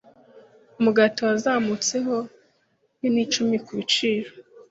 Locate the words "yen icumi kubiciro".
3.01-4.29